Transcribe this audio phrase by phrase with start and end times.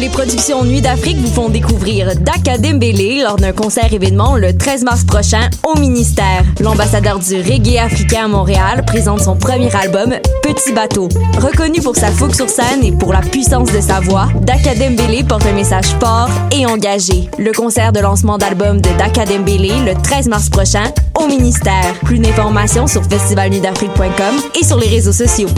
[0.00, 4.82] Les productions Nuit d'Afrique vous font découvrir Daka Dembélé lors d'un concert événement le 13
[4.82, 6.42] mars prochain au ministère.
[6.60, 11.08] L'ambassadeur du reggae africain à Montréal présente son premier album Petit bateau.
[11.38, 15.22] Reconnu pour sa fougue sur scène et pour la puissance de sa voix, Daka Dembélé
[15.22, 17.28] porte un message fort et engagé.
[17.38, 21.94] Le concert de lancement d'album de Daka Dembélé le 13 mars prochain au ministère.
[22.04, 25.48] Plus d'informations sur festivalnuitdafrique.com et sur les réseaux sociaux.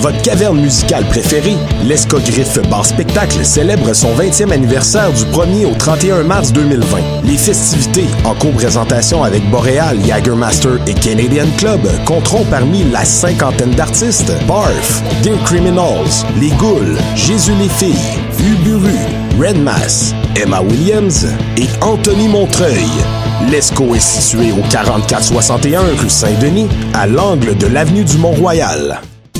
[0.00, 6.22] Votre caverne musicale préférée, l'Escogriffe Bar Spectacle, célèbre son 20e anniversaire du 1er au 31
[6.22, 6.98] mars 2020.
[7.24, 14.32] Les festivités, en co-présentation avec Boreal, Jagermaster et Canadian Club, compteront parmi la cinquantaine d'artistes
[14.46, 18.94] Barf, Dear Criminals, Les Ghouls, Jésus les filles, Uburu,
[19.40, 21.26] Red Mass, Emma Williams
[21.56, 22.86] et Anthony Montreuil.
[23.50, 29.00] L'ESCO est situé au 4461 rue Saint-Denis, à l'angle de l'avenue du Mont-Royal.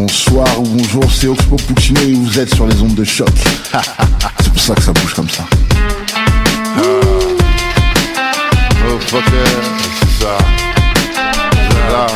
[0.00, 3.28] Bonsoir ou bonjour, c'est Oxpo Puccino et vous êtes sur les ondes de choc.
[4.40, 5.42] c'est pour ça que ça bouge comme ça.
[6.78, 7.00] Oh
[9.00, 9.26] fucker,
[9.98, 10.38] c'est ça.
[11.52, 12.06] C'est là.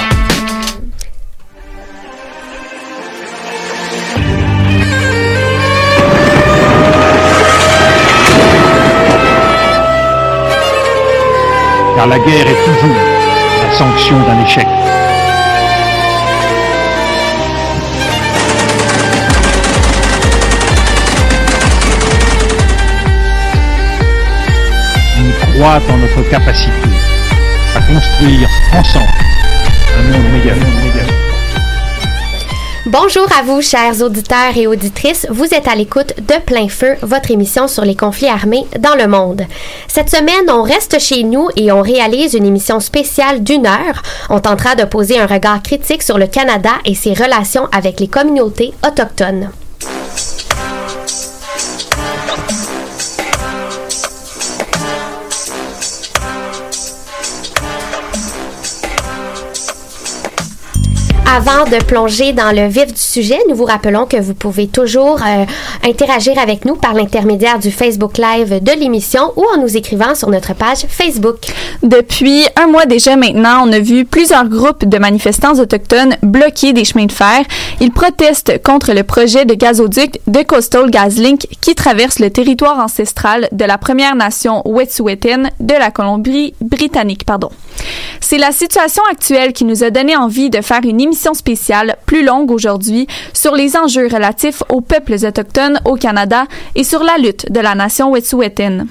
[11.96, 12.94] Car la guerre est toujours
[13.60, 14.68] la sanction d'un échec.
[25.62, 26.72] Croit notre capacité
[27.76, 29.06] à construire ensemble
[29.96, 30.72] un monde.
[32.86, 35.24] Bonjour à vous, chers auditeurs et auditrices.
[35.30, 39.06] Vous êtes à l'écoute de Plein Feu, votre émission sur les conflits armés dans le
[39.06, 39.42] monde.
[39.86, 44.02] Cette semaine, on reste chez nous et on réalise une émission spéciale d'une heure.
[44.30, 48.08] On tentera de poser un regard critique sur le Canada et ses relations avec les
[48.08, 49.50] communautés autochtones.
[61.34, 65.18] Avant de plonger dans le vif du sujet, nous vous rappelons que vous pouvez toujours
[65.26, 65.46] euh,
[65.82, 70.28] interagir avec nous par l'intermédiaire du Facebook Live de l'émission ou en nous écrivant sur
[70.28, 71.38] notre page Facebook.
[71.82, 76.84] Depuis un mois déjà maintenant, on a vu plusieurs groupes de manifestants autochtones bloquer des
[76.84, 77.46] chemins de fer.
[77.80, 83.48] Ils protestent contre le projet de gazoduc de Coastal GasLink qui traverse le territoire ancestral
[83.52, 87.24] de la Première Nation Wet'suwet'en de la Colombie-Britannique.
[87.24, 87.48] Pardon.
[88.20, 92.24] C'est la situation actuelle qui nous a donné envie de faire une émission spéciale plus
[92.24, 97.50] longue aujourd'hui sur les enjeux relatifs aux peuples autochtones au Canada et sur la lutte
[97.50, 98.86] de la nation Wet'suwet'en.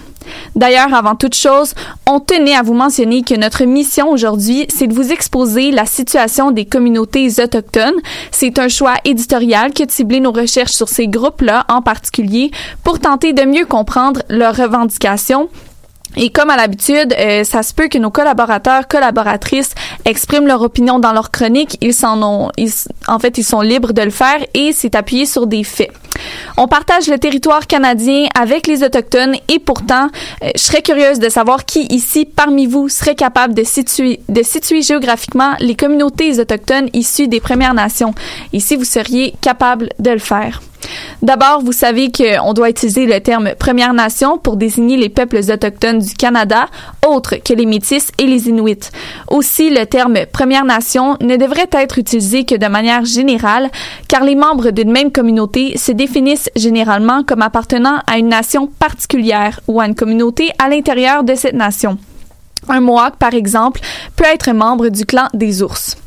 [0.56, 1.74] D'ailleurs, avant toute chose,
[2.08, 6.52] on tenait à vous mentionner que notre mission aujourd'hui, c'est de vous exposer la situation
[6.52, 8.00] des communautés autochtones.
[8.32, 12.52] C'est un choix éditorial qui a ciblé nos recherches sur ces groupes-là en particulier
[12.84, 15.50] pour tenter de mieux comprendre leurs revendications
[16.18, 19.74] et comme à l'habitude, euh, ça se peut que nos collaborateurs, collaboratrices
[20.06, 21.78] expriment leur opinion dans leur chronique.
[21.82, 22.52] Ils s'en ont,
[23.12, 25.92] en fait, ils sont libres de le faire et c'est appuyé sur des faits.
[26.58, 30.08] On partage le territoire canadien avec les autochtones et pourtant,
[30.44, 34.44] euh, je serais curieuse de savoir qui ici parmi vous serait capable de situer, de
[34.44, 38.14] situer géographiquement les communautés autochtones issues des Premières Nations.
[38.54, 40.62] Ici, vous seriez capable de le faire.
[41.22, 46.00] D'abord, vous savez qu'on doit utiliser le terme Première Nation pour désigner les peuples autochtones
[46.00, 46.68] du Canada,
[47.08, 48.90] autres que les Métis et les Inuits.
[49.30, 53.70] Aussi, le terme Première Nation ne devrait être utilisé que de manière générale,
[54.08, 59.60] car les membres d'une même communauté se définissent généralement comme appartenant à une nation particulière
[59.68, 61.98] ou à une communauté à l'intérieur de cette nation.
[62.70, 63.82] Un Mohawk, par exemple,
[64.16, 65.98] peut être membre du clan des ours.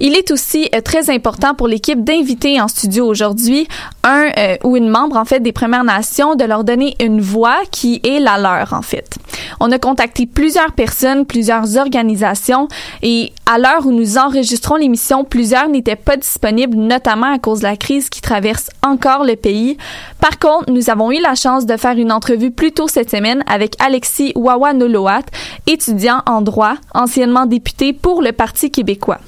[0.00, 3.66] Il est aussi euh, très important pour l'équipe d'inviter en studio aujourd'hui
[4.04, 7.58] un euh, ou une membre en fait des Premières Nations de leur donner une voix
[7.72, 9.16] qui est la leur en fait.
[9.58, 12.68] On a contacté plusieurs personnes, plusieurs organisations
[13.02, 17.64] et à l'heure où nous enregistrons l'émission, plusieurs n'étaient pas disponibles notamment à cause de
[17.64, 19.78] la crise qui traverse encore le pays.
[20.20, 23.42] Par contre, nous avons eu la chance de faire une entrevue plus tôt cette semaine
[23.48, 25.22] avec Alexis Wawanoloat,
[25.66, 29.18] étudiant en droit, anciennement député pour le Parti québécois.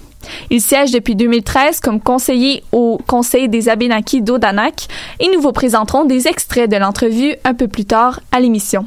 [0.51, 4.87] Il siège depuis 2013 comme conseiller au Conseil des Abénakis d'Odanak
[5.19, 8.85] et nous vous présenterons des extraits de l'entrevue un peu plus tard à l'émission.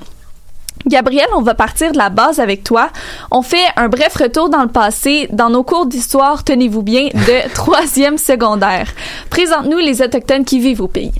[0.86, 2.90] Gabriel, on va partir de la base avec toi.
[3.32, 7.54] On fait un bref retour dans le passé, dans nos cours d'histoire, tenez-vous bien, de
[7.54, 8.88] troisième secondaire.
[9.30, 11.14] Présente-nous les Autochtones qui vivent au pays.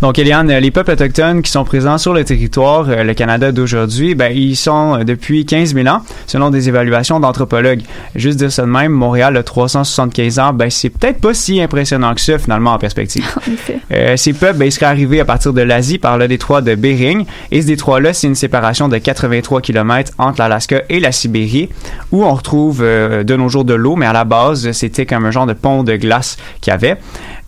[0.00, 4.14] Donc, Eliane, les peuples autochtones qui sont présents sur le territoire, euh, le Canada d'aujourd'hui,
[4.14, 7.82] ben, ils sont euh, depuis 15 000 ans, selon des évaluations d'anthropologues.
[8.14, 12.14] Juste dire ça de même, Montréal a 375 ans, ben, c'est peut-être pas si impressionnant
[12.14, 13.24] que ça, finalement, en perspective.
[13.92, 16.74] euh, ces peuples, ben, ils seraient arrivés à partir de l'Asie par le détroit de
[16.74, 21.68] Bering, et ce détroit-là, c'est une séparation de 83 km entre l'Alaska et la Sibérie,
[22.12, 25.24] où on retrouve euh, de nos jours de l'eau, mais à la base, c'était comme
[25.24, 26.96] un genre de pont de glace qu'il y avait.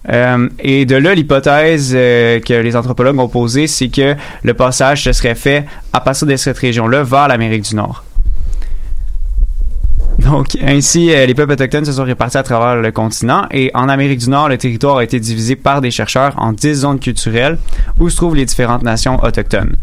[0.08, 5.04] Euh, et de là, l'hypothèse euh, que les anthropologues ont posée, c'est que le passage
[5.04, 8.04] se serait fait à partir de cette région-là vers l'Amérique du Nord.
[10.18, 13.88] Donc, ainsi, euh, les peuples autochtones se sont répartis à travers le continent et en
[13.88, 17.58] Amérique du Nord, le territoire a été divisé par des chercheurs en 10 zones culturelles
[17.98, 19.76] où se trouvent les différentes nations autochtones.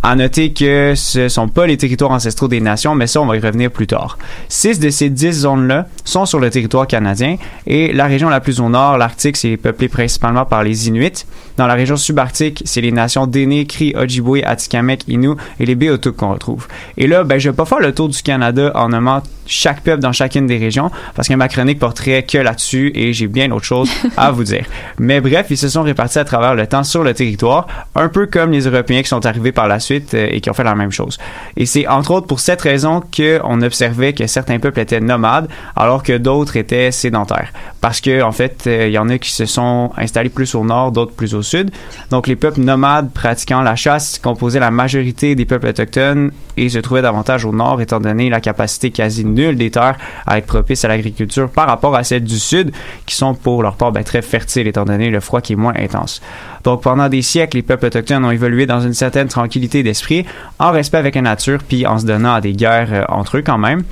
[0.00, 3.36] À noter que ce sont pas les territoires ancestraux des nations, mais ça, on va
[3.36, 4.16] y revenir plus tard.
[4.48, 7.36] Six de ces dix zones-là sont sur le territoire canadien
[7.66, 11.24] et la région la plus au nord, l'Arctique, c'est peuplé principalement par les Inuits.
[11.56, 16.14] Dans la région subarctique, c'est les nations Déné, Cri, Ojibwe, Atikamekw, Innu et les Beothuk
[16.14, 16.68] qu'on retrouve.
[16.96, 20.00] Et là, ben, je vais pas faire le tour du Canada en nommant chaque peuple
[20.00, 23.64] dans chacune des régions parce que ma chronique porterait que là-dessus et j'ai bien autre
[23.64, 24.66] chose à vous dire.
[24.98, 27.66] Mais bref, ils se sont répartis à travers le temps sur le territoire,
[27.96, 30.54] un peu comme les Européens qui sont arrivés par la suite euh, et qui ont
[30.54, 31.18] fait la même chose.
[31.56, 36.02] Et c'est entre autres pour cette raison qu'on observait que certains peuples étaient nomades alors
[36.02, 37.52] que d'autres étaient sédentaires.
[37.80, 40.92] Parce que fait, euh, il y en a qui se sont installés plus au nord,
[40.92, 41.70] d'autres plus au sud.
[42.10, 46.78] Donc les peuples nomades pratiquant la chasse composaient la majorité des peuples autochtones et se
[46.78, 49.96] trouvaient davantage au nord étant donné la capacité quasi nulle des terres
[50.26, 52.72] à être propices à l'agriculture par rapport à celles du sud
[53.06, 55.74] qui sont pour leur part ben, très fertiles étant donné le froid qui est moins
[55.76, 56.20] intense.
[56.68, 60.26] Donc pendant des siècles, les peuples autochtones ont évolué dans une certaine tranquillité d'esprit,
[60.58, 63.42] en respect avec la nature, puis en se donnant à des guerres euh, entre eux
[63.42, 63.84] quand même.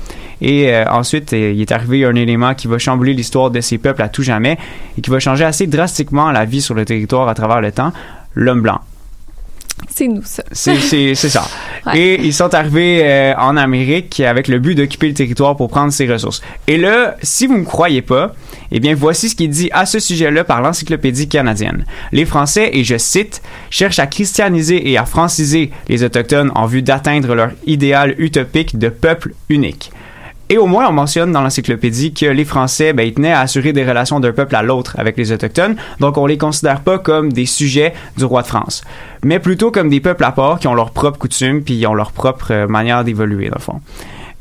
[0.43, 3.79] Et euh, ensuite, euh, il est arrivé un élément qui va chambouler l'histoire de ces
[3.79, 4.59] peuples à tout jamais
[4.99, 7.95] et qui va changer assez drastiquement la vie sur le territoire à travers le temps,
[8.35, 8.83] l'homme blanc.
[9.89, 10.43] C'est nous, ça.
[10.53, 11.49] C'est ça.
[11.95, 15.93] Et ils sont arrivés euh, en Amérique avec le but d'occuper le territoire pour prendre
[15.93, 16.43] ses ressources.
[16.67, 18.35] Et là, si vous me croyez pas,
[18.73, 21.85] eh bien, voici ce qui est dit à ce sujet-là par l'Encyclopédie canadienne.
[22.13, 26.83] Les Français, et je cite, cherchent à christianiser et à franciser les Autochtones en vue
[26.83, 29.93] d'atteindre leur idéal utopique de peuple unique.
[30.49, 33.73] Et au moins, on mentionne dans l'encyclopédie que les Français, ben, ils tenaient à assurer
[33.73, 37.33] des relations d'un peuple à l'autre avec les Autochtones, donc on les considère pas comme
[37.33, 38.85] des sujets du roi de France,
[39.25, 41.95] mais plutôt comme des peuples à part qui ont leurs propres coutumes puis ils ont
[41.95, 43.81] leur propre euh, manière d'évoluer, dans le fond.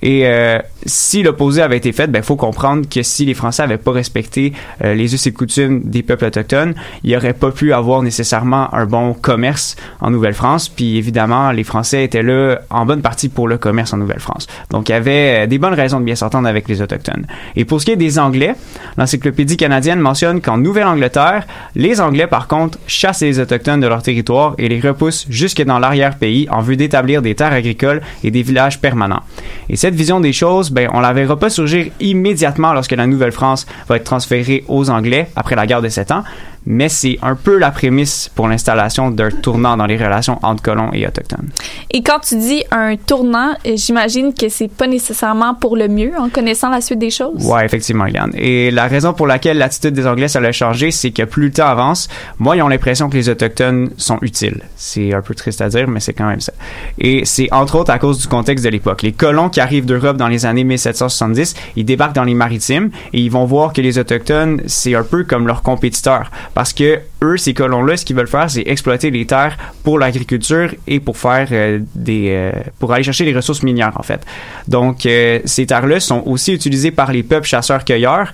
[0.02, 3.78] Et euh, si l'opposé avait été fait, ben faut comprendre que si les Français avaient
[3.78, 7.74] pas respecté euh, les us et coutumes des peuples autochtones, il n'y aurait pas pu
[7.74, 10.70] avoir nécessairement un bon commerce en Nouvelle-France.
[10.70, 14.48] Puis évidemment, les Français étaient là en bonne partie pour le commerce en Nouvelle-France.
[14.70, 17.26] Donc il y avait euh, des bonnes raisons de bien s'entendre avec les autochtones.
[17.56, 18.54] Et pour ce qui est des Anglais,
[18.98, 24.56] l'encyclopédie canadienne mentionne qu'en Nouvelle-Angleterre, les Anglais par contre chassent les autochtones de leur territoire
[24.58, 28.80] et les repoussent jusque dans l'arrière-pays en vue d'établir des terres agricoles et des villages
[28.80, 29.24] permanents.
[29.86, 33.98] Cette vision des choses, ben, on la verra pas surgir immédiatement lorsque la Nouvelle-France va
[33.98, 36.24] être transférée aux Anglais après la guerre de Sept Ans,
[36.66, 40.90] mais c'est un peu la prémisse pour l'installation d'un tournant dans les relations entre colons
[40.94, 41.50] et autochtones.
[41.92, 46.12] Et quand tu dis un tournant, euh, j'imagine que c'est pas nécessairement pour le mieux
[46.18, 47.46] en connaissant la suite des choses?
[47.46, 48.32] Ouais, effectivement, Yann.
[48.36, 51.52] Et la raison pour laquelle l'attitude des Anglais ça a changé, c'est que plus le
[51.52, 52.08] temps avance,
[52.40, 54.62] moi, ils ont l'impression que les autochtones sont utiles.
[54.76, 56.54] C'est un peu triste à dire, mais c'est quand même ça.
[57.00, 59.02] Et c'est entre autres à cause du contexte de l'époque.
[59.02, 63.22] Les colons qui arrivent d'Europe dans les années 1770, ils débarquent dans les maritimes et
[63.22, 67.38] ils vont voir que les autochtones, c'est un peu comme leurs compétiteurs parce que eux,
[67.38, 71.50] ces colons-là, ce qu'ils veulent faire, c'est exploiter les terres pour l'agriculture et pour faire
[71.52, 74.26] euh, des, euh, pour aller chercher les ressources minières en fait.
[74.68, 78.34] Donc euh, ces terres-là sont aussi utilisées par les peuples chasseurs-cueilleurs,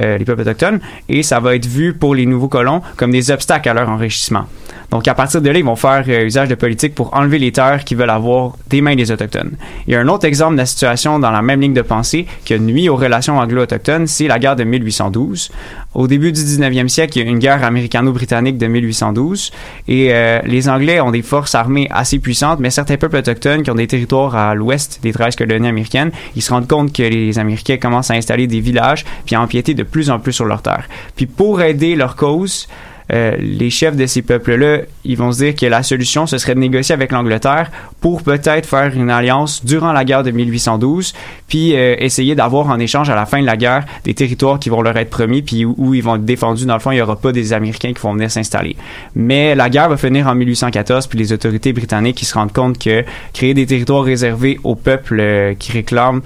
[0.00, 3.68] les peuples autochtones, et ça va être vu pour les nouveaux colons comme des obstacles
[3.68, 4.46] à leur enrichissement.
[4.92, 7.50] Donc, à partir de là, ils vont faire euh, usage de politique pour enlever les
[7.50, 9.52] terres qu'ils veulent avoir des mains des Autochtones.
[9.86, 12.26] Il y a un autre exemple de la situation dans la même ligne de pensée
[12.44, 15.50] qui nuit aux relations anglo-autochtones, c'est la guerre de 1812.
[15.94, 19.50] Au début du 19e siècle, il y a une guerre américano-britannique de 1812
[19.88, 23.70] et euh, les Anglais ont des forces armées assez puissantes, mais certains peuples autochtones qui
[23.70, 27.38] ont des territoires à l'ouest des 13 colonies américaines, ils se rendent compte que les
[27.38, 30.60] Américains commencent à installer des villages puis à empiéter de plus en plus sur leurs
[30.60, 30.86] terres.
[31.16, 32.68] Puis pour aider leur cause,
[33.12, 36.54] euh, les chefs de ces peuples-là, ils vont se dire que la solution, ce serait
[36.54, 41.12] de négocier avec l'Angleterre pour peut-être faire une alliance durant la guerre de 1812,
[41.48, 44.68] puis euh, essayer d'avoir en échange à la fin de la guerre des territoires qui
[44.68, 46.66] vont leur être promis, puis où, ils vont être défendus.
[46.66, 48.76] Dans le fond, il n'y aura pas des Américains qui vont venir s'installer.
[49.14, 52.78] Mais la guerre va finir en 1814, puis les autorités britanniques qui se rendent compte
[52.78, 56.22] que créer des territoires réservés aux peuples euh, qui réclament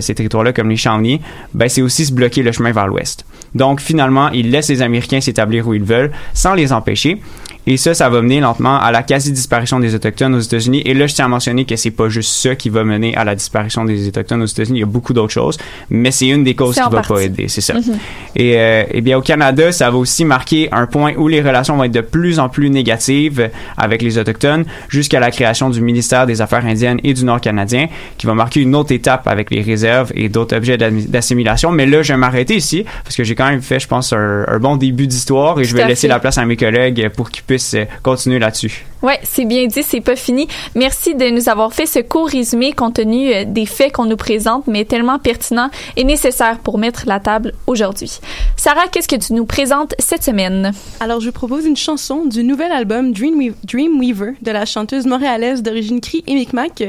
[0.00, 1.20] ces territoires-là, comme les Shawnee,
[1.52, 3.26] ben c'est aussi se bloquer le chemin vers l'ouest.
[3.56, 7.20] Donc finalement, ils laissent les Américains s'établir où ils veulent, sans les empêcher.
[7.66, 10.82] Et ça, ça va mener lentement à la quasi-disparition des Autochtones aux États-Unis.
[10.84, 13.24] Et là, je tiens à mentionner que c'est pas juste ça qui va mener à
[13.24, 14.78] la disparition des Autochtones aux États-Unis.
[14.78, 15.58] Il y a beaucoup d'autres choses,
[15.90, 17.12] mais c'est une des causes qui va partie.
[17.12, 17.48] pas aider.
[17.48, 17.74] C'est ça.
[17.74, 17.98] Mhm.
[18.36, 21.76] Et, euh, eh bien, au Canada, ça va aussi marquer un point où les relations
[21.76, 26.26] vont être de plus en plus négatives avec les Autochtones, jusqu'à la création du ministère
[26.26, 29.62] des Affaires indiennes et du Nord canadien, qui va marquer une autre étape avec les
[29.62, 31.72] réserves et d'autres objets d'assimilation.
[31.72, 34.44] Mais là, je vais m'arrêter ici, parce que j'ai quand même fait, je pense, un,
[34.46, 36.08] un bon début d'histoire, et je vais laisser fait.
[36.08, 38.84] la place à mes collègues pour qu'ils puissent euh, continuer là-dessus.
[39.06, 40.48] Ouais, c'est bien dit, c'est pas fini.
[40.74, 44.16] Merci de nous avoir fait ce court résumé compte tenu euh, des faits qu'on nous
[44.16, 48.18] présente, mais tellement pertinent et nécessaire pour mettre la table aujourd'hui.
[48.56, 50.72] Sarah, qu'est-ce que tu nous présentes cette semaine?
[50.98, 55.62] Alors, je vous propose une chanson du nouvel album Dreamwe- Dreamweaver de la chanteuse montréalaise
[55.62, 56.82] d'origine Cree et Micmac,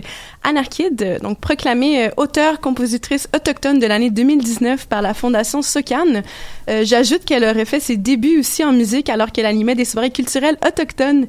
[0.44, 6.24] Anarchid, donc proclamée euh, auteure-compositrice autochtone de l'année 2019 par la Fondation SOCAN.
[6.70, 10.10] Euh, J'ajoute qu'elle aurait fait ses débuts aussi en musique alors qu'elle animait des soirées
[10.10, 11.28] culturelles autochtones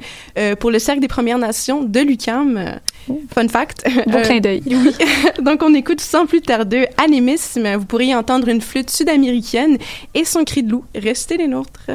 [0.61, 2.81] pour le Cercle des Premières Nations de l'UQAM.
[3.33, 3.85] Fun fact.
[4.07, 4.63] Beau clin d'œil.
[4.67, 4.95] Oui.
[5.43, 7.75] Donc, on écoute sans plus tarder Animisme.
[7.77, 9.79] Vous pourriez entendre une flûte sud-américaine
[10.15, 10.85] et son cri de loup.
[10.95, 11.91] Restez les nôtres.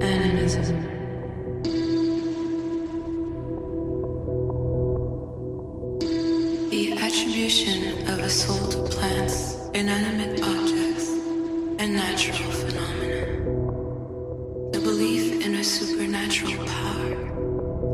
[0.00, 0.87] Animism.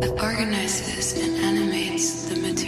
[0.04, 2.63] That organizes and animates the material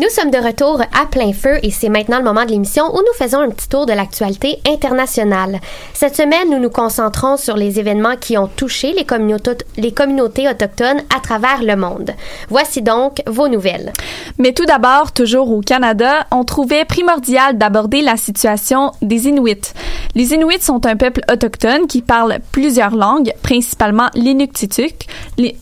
[0.00, 3.00] Nous sommes de retour à plein feu et c'est maintenant le moment de l'émission où
[3.00, 5.60] nous faisons un petit tour de l'actualité internationale.
[5.92, 10.48] Cette semaine, nous nous concentrons sur les événements qui ont touché les, communautés, les communautés
[10.48, 12.12] autochtones à travers le monde.
[12.48, 13.92] Voici donc vos nouvelles.
[14.38, 19.74] Mais tout d'abord, toujours au Canada, on trouvait primordial d'aborder la situation des Inuits.
[20.14, 24.94] Les Inuits sont un peuple autochtone qui parle plusieurs langues, principalement l'inuktitut.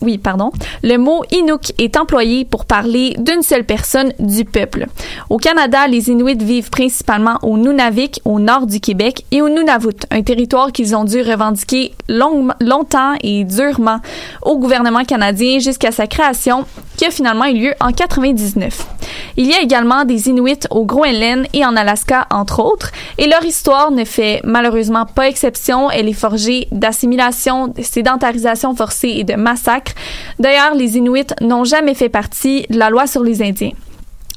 [0.01, 0.51] Oui, pardon.
[0.81, 4.85] Le mot Inuk est employé pour parler d'une seule personne du peuple.
[5.29, 10.05] Au Canada, les Inuits vivent principalement au Nunavik, au nord du Québec, et au Nunavut,
[10.11, 13.99] un territoire qu'ils ont dû revendiquer long- longtemps et durement
[14.41, 16.65] au gouvernement canadien jusqu'à sa création,
[16.97, 18.85] qui a finalement eu lieu en 99.
[19.37, 23.43] Il y a également des Inuits au Groenland et en Alaska, entre autres, et leur
[23.45, 25.89] histoire ne fait malheureusement pas exception.
[25.89, 29.93] Elle est forgée d'assimilation, de sédentarisation forcée et de massacres.
[30.39, 33.71] D'ailleurs, les Inuits n'ont jamais fait partie de la loi sur les Indiens.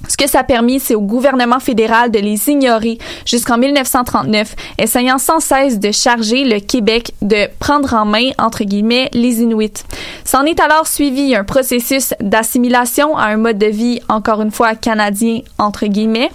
[0.09, 5.19] Ce que ça a permis, c'est au gouvernement fédéral de les ignorer jusqu'en 1939, essayant
[5.19, 9.85] sans cesse de charger le Québec de prendre en main, entre guillemets, les Inuits.
[10.25, 14.75] S'en est alors suivi un processus d'assimilation à un mode de vie, encore une fois,
[14.75, 16.31] canadien, entre guillemets.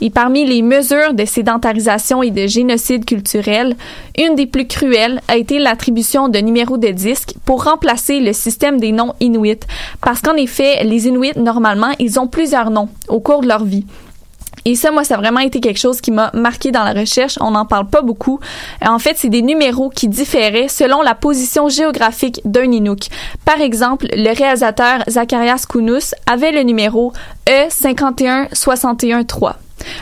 [0.00, 3.76] Et parmi les mesures de sédentarisation et de génocide culturel,
[4.16, 8.78] une des plus cruelles a été l'attribution de numéros de disques pour remplacer le système
[8.78, 9.60] des noms inuits.
[10.00, 13.86] Parce qu'en effet, les Inuits, normalement, ils ont plusieurs noms au cours de leur vie.
[14.64, 17.38] Et ça, moi, ça a vraiment été quelque chose qui m'a marqué dans la recherche.
[17.40, 18.40] On n'en parle pas beaucoup.
[18.84, 23.08] En fait, c'est des numéros qui différaient selon la position géographique d'un Inuk.
[23.44, 27.12] Par exemple, le réalisateur Zacharias Kounous avait le numéro
[27.48, 29.54] E E51613.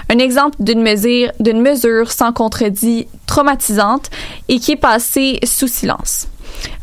[0.08, 1.30] Un exemple d'une mesure,
[1.62, 4.10] mesure sans contredit traumatisante
[4.48, 6.28] et qui est passée sous silence.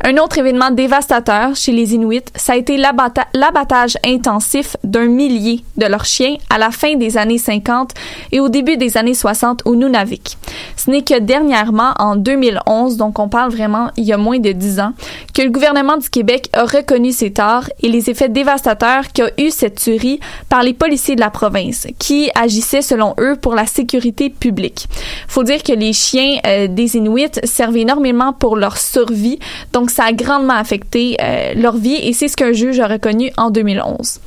[0.02, 5.86] Un autre événement dévastateur chez les Inuits, ça a été l'abattage intensif d'un millier de
[5.86, 7.92] leurs chiens à la fin des années 50
[8.32, 10.36] et au début des années 60 au Nunavik.
[10.76, 14.52] Ce n'est que dernièrement, en 2011, donc on parle vraiment il y a moins de
[14.52, 14.92] 10 ans,
[15.32, 19.50] que le gouvernement du Québec a reconnu ces torts et les effets dévastateurs qu'a eu
[19.50, 24.30] cette tuerie par les policiers de la province, qui agissaient selon eux pour la sécurité
[24.30, 24.86] publique.
[25.28, 29.38] Faut dire que les chiens euh, des Inuits servent énormément pour leur survie,
[29.74, 33.30] donc ça a grandement affecté euh, leur vie et c'est ce qu'un juge a reconnu
[33.36, 34.20] en 2011.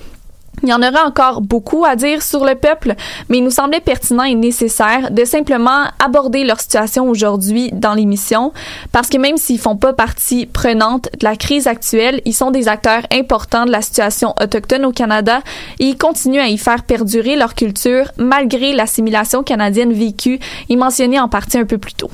[0.63, 2.95] Il y en aura encore beaucoup à dire sur le peuple,
[3.29, 8.53] mais il nous semblait pertinent et nécessaire de simplement aborder leur situation aujourd'hui dans l'émission,
[8.91, 12.67] parce que même s'ils font pas partie prenante de la crise actuelle, ils sont des
[12.67, 15.41] acteurs importants de la situation autochtone au Canada
[15.79, 21.19] et ils continuent à y faire perdurer leur culture malgré l'assimilation canadienne vécue et mentionnée
[21.19, 22.09] en partie un peu plus tôt.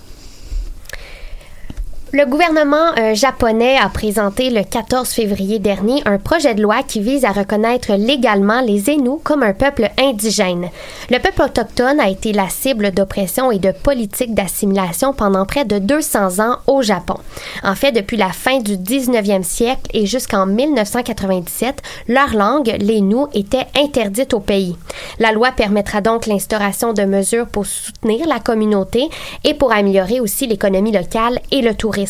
[2.15, 7.01] Le gouvernement euh, japonais a présenté le 14 février dernier un projet de loi qui
[7.01, 10.69] vise à reconnaître légalement les Inuits comme un peuple indigène.
[11.09, 15.79] Le peuple autochtone a été la cible d'oppression et de politiques d'assimilation pendant près de
[15.79, 17.15] 200 ans au Japon.
[17.63, 23.65] En fait, depuis la fin du 19e siècle et jusqu'en 1997, leur langue, l'Inu, était
[23.75, 24.77] interdite au pays.
[25.17, 29.09] La loi permettra donc l'instauration de mesures pour soutenir la communauté
[29.43, 32.02] et pour améliorer aussi l'économie locale et le tourisme.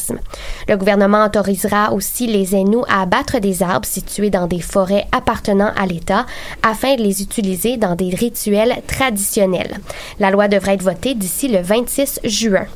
[0.67, 5.71] Le gouvernement autorisera aussi les Inuits à abattre des arbres situés dans des forêts appartenant
[5.75, 6.25] à l'État
[6.61, 9.77] afin de les utiliser dans des rituels traditionnels.
[10.19, 12.67] La loi devrait être votée d'ici le 26 juin.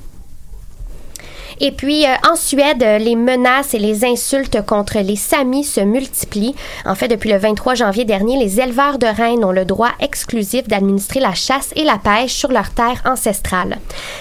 [1.59, 6.55] Et puis, euh, en Suède, les menaces et les insultes contre les Samis se multiplient.
[6.85, 10.67] En fait, depuis le 23 janvier dernier, les éleveurs de rennes ont le droit exclusif
[10.67, 13.79] d'administrer la chasse et la pêche sur leurs terres ancestrales.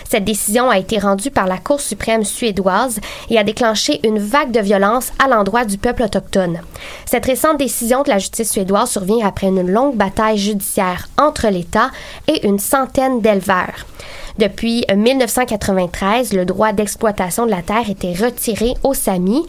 [0.09, 4.51] Cette décision a été rendue par la Cour suprême suédoise et a déclenché une vague
[4.53, 6.61] de violence à l'endroit du peuple autochtone.
[7.05, 11.90] Cette récente décision de la justice suédoise survient après une longue bataille judiciaire entre l'État
[12.29, 13.85] et une centaine d'éleveurs.
[14.38, 19.46] Depuis 1993, le droit d'exploitation de la terre était retiré aux Samis.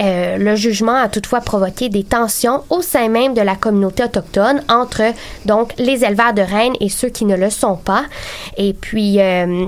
[0.00, 4.62] Euh, le jugement a toutefois provoqué des tensions au sein même de la communauté autochtone
[4.68, 5.02] entre
[5.44, 8.04] donc les éleveurs de rennes et ceux qui ne le sont pas.
[8.56, 9.66] Et puis euh,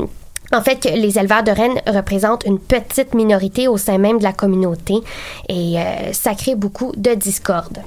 [0.55, 4.33] en fait, les éleveurs de rennes représentent une petite minorité au sein même de la
[4.33, 4.95] communauté
[5.49, 7.79] et euh, ça crée beaucoup de discorde.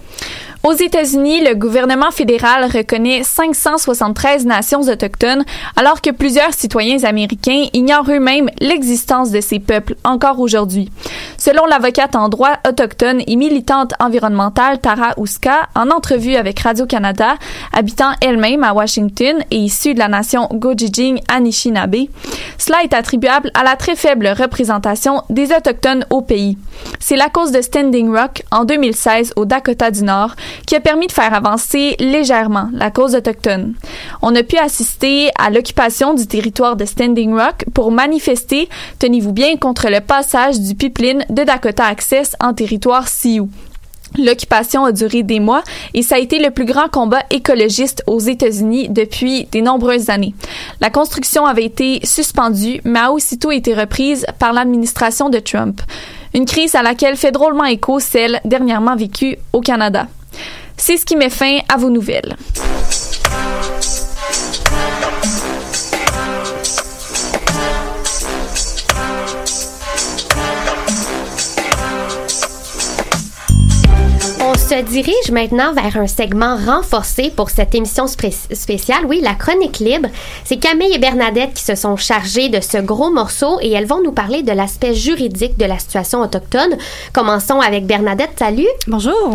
[0.66, 8.10] Aux États-Unis, le gouvernement fédéral reconnaît 573 nations autochtones, alors que plusieurs citoyens américains ignorent
[8.10, 10.90] eux-mêmes l'existence de ces peuples encore aujourd'hui.
[11.38, 17.36] Selon l'avocate en droit autochtone et militante environnementale Tara Ouska, en entrevue avec Radio-Canada,
[17.72, 22.08] habitant elle-même à Washington et issue de la nation Gojijing Anishinaabe,
[22.58, 26.58] cela est attribuable à la très faible représentation des Autochtones au pays.
[27.00, 31.08] C'est la cause de Standing Rock en 2016 au Dakota du Nord qui a permis
[31.08, 33.76] de faire avancer légèrement la cause autochtone.
[34.22, 39.58] On a pu assister à l'occupation du territoire de Standing Rock pour manifester, tenez-vous bien,
[39.58, 43.50] contre le passage du pipeline de Dakota Access en territoire Sioux.
[44.18, 48.20] L'occupation a duré des mois et ça a été le plus grand combat écologiste aux
[48.20, 50.34] États-Unis depuis des nombreuses années.
[50.82, 55.82] La construction avait été suspendue, mais a aussitôt été reprise par l'administration de Trump.
[56.34, 60.08] Une crise à laquelle fait drôlement écho celle dernièrement vécue au Canada.
[60.78, 62.36] C'est ce qui met fin à vos nouvelles.
[74.76, 79.06] Se dirige maintenant vers un segment renforcé pour cette émission spéciale.
[79.08, 80.10] Oui, la chronique libre.
[80.44, 84.04] C'est Camille et Bernadette qui se sont chargées de ce gros morceau et elles vont
[84.04, 86.76] nous parler de l'aspect juridique de la situation autochtone.
[87.14, 88.32] Commençons avec Bernadette.
[88.38, 88.68] Salut.
[88.88, 89.32] Bonjour.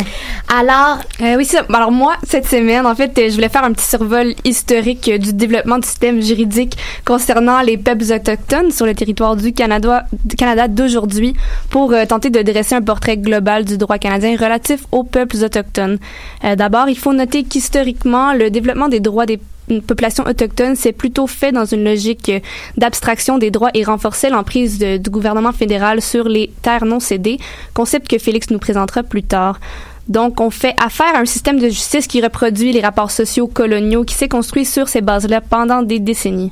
[0.55, 1.65] Alors, Euh, oui, ça.
[1.73, 5.33] Alors moi, cette semaine, en fait, je voulais faire un petit survol historique euh, du
[5.33, 6.77] développement du système juridique
[7.07, 11.35] concernant les peuples autochtones sur le territoire du Canada, du Canada d'aujourd'hui
[11.71, 15.99] pour euh, tenter de dresser un portrait global du droit canadien relatif aux peuples autochtones.
[16.45, 19.41] Euh, D'abord, il faut noter qu'historiquement, le développement des droits des
[19.81, 22.33] populations autochtones s'est plutôt fait dans une logique
[22.77, 27.39] d'abstraction des droits et renforçait l'emprise du gouvernement fédéral sur les terres non cédées,
[27.73, 29.61] concept que Félix nous présentera plus tard.
[30.09, 34.05] Donc, on fait affaire à un système de justice qui reproduit les rapports sociaux coloniaux
[34.05, 36.51] qui s'est construit sur ces bases-là pendant des décennies.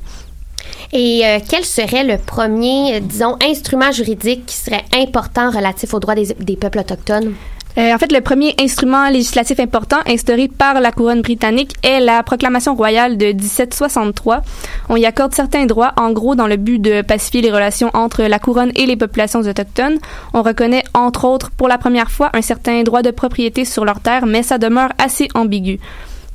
[0.92, 6.14] et euh, quel serait le premier, disons, instrument juridique qui serait important relatif aux droits
[6.14, 7.34] des peuples autochtones?
[7.78, 12.24] Euh, en fait, le premier instrument législatif important instauré par la couronne britannique est la
[12.24, 14.42] proclamation royale de 1763.
[14.88, 18.24] On y accorde certains droits, en gros, dans le but de pacifier les relations entre
[18.24, 19.98] la couronne et les populations autochtones.
[20.34, 24.00] On reconnaît, entre autres, pour la première fois, un certain droit de propriété sur leurs
[24.00, 25.78] terres, mais ça demeure assez ambigu.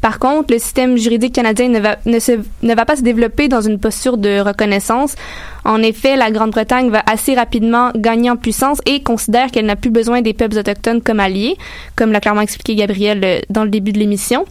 [0.04, 3.48] Par contre, le système juridique canadien ne va, ne, se- ne va pas se développer
[3.48, 5.16] dans une posture de reconnaissance.
[5.64, 9.92] En effet, la Grande-Bretagne va assez rapidement gagner en puissance et considère qu'elle n'a plus
[9.92, 11.56] besoin des peuples autochtones comme alliés,
[11.96, 14.44] comme l'a clairement expliqué Gabriel euh, dans le début de l'émission.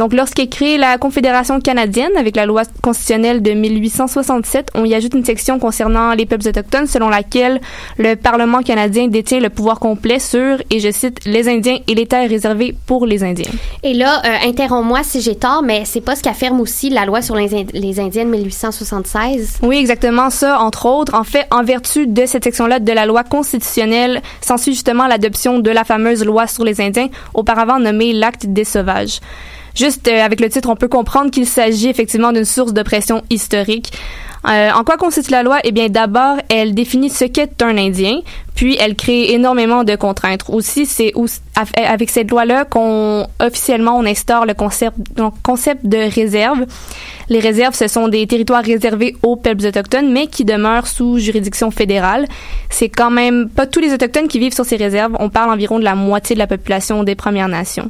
[0.00, 5.12] Donc, lorsqu'est créée la Confédération canadienne avec la loi constitutionnelle de 1867, on y ajoute
[5.12, 7.60] une section concernant les peuples autochtones selon laquelle
[7.98, 12.06] le Parlement canadien détient le pouvoir complet sur, et je cite, les Indiens et les
[12.06, 13.50] terres réservées pour les Indiens.
[13.82, 17.20] Et là, euh, interromps-moi si j'ai tort, mais c'est pas ce qu'affirme aussi la loi
[17.20, 19.58] sur les, Ind- les Indiens de 1876?
[19.62, 21.14] Oui, exactement ça, entre autres.
[21.14, 25.70] En fait, en vertu de cette section-là de la loi constitutionnelle, s'ensuit justement l'adoption de
[25.70, 29.20] la fameuse loi sur les Indiens, auparavant nommée l'Acte des sauvages.
[29.80, 33.22] Juste euh, avec le titre, on peut comprendre qu'il s'agit effectivement d'une source de pression
[33.30, 33.92] historique.
[34.46, 35.58] Euh, en quoi consiste la loi?
[35.64, 38.20] Eh bien, d'abord, elle définit ce qu'est un Indien,
[38.54, 40.42] puis elle crée énormément de contraintes.
[40.48, 41.12] Aussi, c'est
[41.56, 44.96] af- avec cette loi-là qu'on officiellement on instaure le concept,
[45.42, 46.66] concept de réserve.
[47.30, 51.70] Les réserves, ce sont des territoires réservés aux peuples autochtones, mais qui demeurent sous juridiction
[51.70, 52.26] fédérale.
[52.68, 55.16] C'est quand même pas tous les autochtones qui vivent sur ces réserves.
[55.20, 57.88] On parle environ de la moitié de la population des Premières Nations.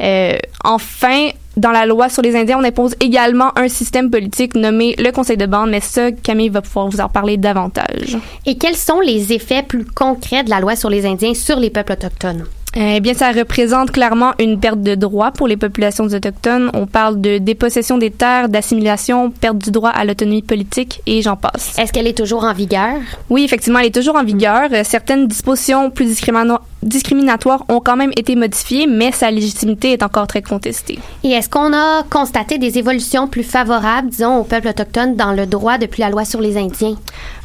[0.00, 4.94] Euh, enfin, dans la loi sur les Indiens, on impose également un système politique nommé
[4.98, 8.16] le Conseil de bande, mais ça, Camille va pouvoir vous en parler davantage.
[8.46, 11.70] Et quels sont les effets plus concrets de la loi sur les Indiens sur les
[11.70, 12.44] peuples autochtones?
[12.76, 16.70] Eh bien, ça représente clairement une perte de droits pour les populations autochtones.
[16.72, 21.34] On parle de dépossession des terres, d'assimilation, perte du droit à l'autonomie politique et j'en
[21.34, 21.76] passe.
[21.80, 22.98] Est-ce qu'elle est toujours en vigueur?
[23.28, 24.68] Oui, effectivement, elle est toujours en vigueur.
[24.70, 30.02] Euh, Certaines dispositions plus discrimino- discriminatoires ont quand même été modifiées, mais sa légitimité est
[30.02, 30.98] encore très contestée.
[31.24, 35.46] Et est-ce qu'on a constaté des évolutions plus favorables, disons, aux peuples autochtones dans le
[35.46, 36.96] droit depuis la loi sur les Indiens?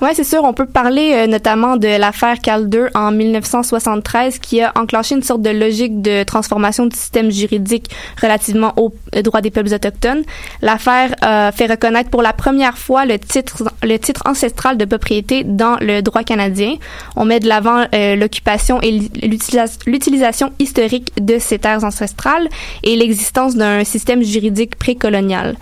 [0.02, 0.44] Oui, c'est sûr.
[0.44, 5.42] On peut parler euh, notamment de l'affaire Calder en 1973 qui a enclenché une sorte
[5.42, 7.90] de logique de transformation du système juridique
[8.22, 10.24] relativement aux euh, droits des peuples autochtones.
[10.62, 15.44] L'affaire euh, fait reconnaître pour la première fois le titre, le titre ancestral de propriété
[15.44, 16.76] dans le droit canadien.
[17.16, 18.92] On met de l'avant euh, l'occupation et
[19.28, 22.50] l'utilisation historique de ces terres ancestrales
[22.84, 25.56] et l'existence d'un système juridique précolonial.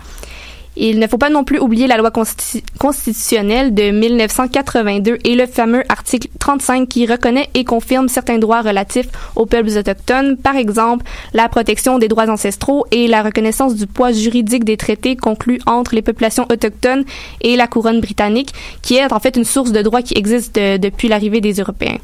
[0.76, 5.46] Il ne faut pas non plus oublier la loi constitu- constitutionnelle de 1982 et le
[5.46, 11.06] fameux article 35 qui reconnaît et confirme certains droits relatifs aux peuples autochtones, par exemple
[11.32, 15.94] la protection des droits ancestraux et la reconnaissance du poids juridique des traités conclus entre
[15.94, 17.04] les populations autochtones
[17.40, 20.76] et la couronne britannique, qui est en fait une source de droit qui existe euh,
[20.78, 21.98] depuis l'arrivée des Européens.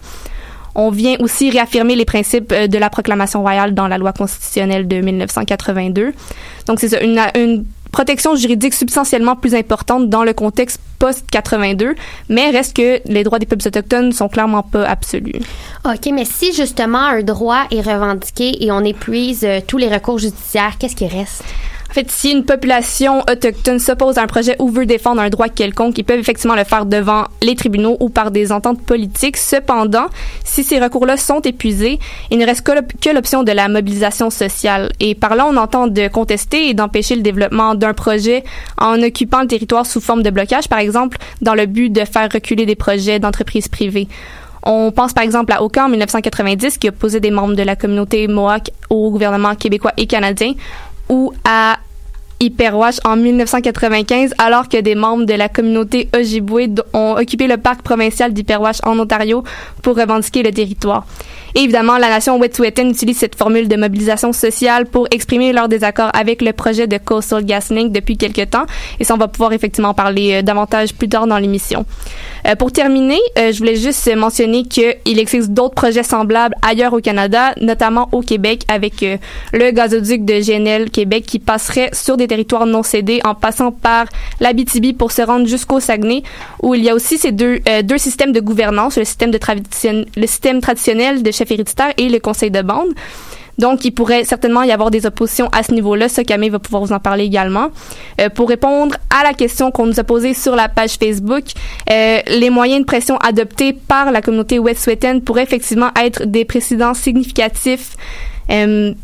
[0.74, 4.88] On vient aussi réaffirmer les principes euh, de la proclamation royale dans la loi constitutionnelle
[4.88, 6.12] de 1982.
[6.66, 11.94] Donc c'est une, une protection juridique substantiellement plus importante dans le contexte post-82,
[12.28, 15.40] mais reste que les droits des peuples autochtones sont clairement pas absolus.
[15.84, 20.18] OK, mais si justement un droit est revendiqué et on épuise euh, tous les recours
[20.18, 21.42] judiciaires, qu'est-ce qui reste?
[21.90, 25.48] En fait, si une population autochtone s'oppose à un projet ou veut défendre un droit
[25.48, 29.36] quelconque, ils peuvent effectivement le faire devant les tribunaux ou par des ententes politiques.
[29.36, 30.06] Cependant,
[30.44, 31.98] si ces recours-là sont épuisés,
[32.30, 34.92] il ne reste que l'op- que l'option de la mobilisation sociale.
[35.00, 38.44] Et par là, on entend de contester et d'empêcher le développement d'un projet
[38.78, 42.28] en occupant le territoire sous forme de blocage, par exemple, dans le but de faire
[42.32, 44.06] reculer des projets d'entreprises privées.
[44.62, 48.28] On pense par exemple à Oka en 1990 qui opposait des membres de la communauté
[48.28, 50.52] Mohawk au gouvernement québécois et canadien
[51.10, 51.78] ou à
[52.40, 57.82] Hyperwash en 1995 alors que des membres de la communauté Ojibwe ont occupé le parc
[57.82, 59.44] provincial d'Hyperwash en Ontario
[59.82, 61.06] pour revendiquer le territoire.
[61.54, 66.42] Évidemment, la nation Wet'suwet'en utilise cette formule de mobilisation sociale pour exprimer leur désaccord avec
[66.42, 68.66] le projet de Coastal GasLink depuis quelque temps.
[68.98, 71.84] Et ça, on va pouvoir effectivement en parler euh, davantage plus tard dans l'émission.
[72.46, 77.00] Euh, pour terminer, euh, je voulais juste mentionner qu'il existe d'autres projets semblables ailleurs au
[77.00, 79.16] Canada, notamment au Québec, avec euh,
[79.52, 84.06] le gazoduc de GNL Québec qui passerait sur des territoires non cédés en passant par
[84.40, 86.22] l'Abitibi pour se rendre jusqu'au Saguenay,
[86.62, 89.38] où il y a aussi ces deux, euh, deux systèmes de gouvernance, le système, de
[90.16, 92.88] le système traditionnel de chef héréditaire et le conseil de bande.
[93.58, 96.08] Donc, il pourrait certainement y avoir des oppositions à ce niveau-là.
[96.08, 97.68] Ça, Camille va pouvoir vous en parler également.
[98.20, 101.44] Euh, pour répondre à la question qu'on nous a posée sur la page Facebook,
[101.90, 106.94] euh, les moyens de pression adoptés par la communauté Wet'suwet'en pourraient effectivement être des précédents
[106.94, 107.96] significatifs
[108.50, 108.94] euh,